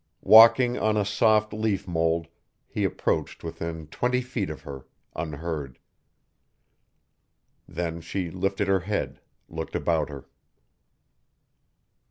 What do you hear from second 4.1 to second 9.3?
feet of her, unheard. Then she lifted her head,